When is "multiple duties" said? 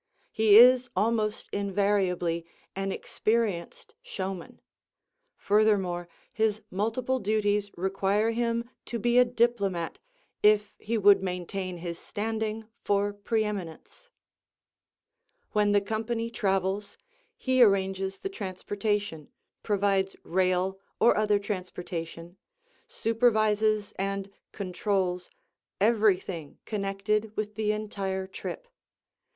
6.71-7.69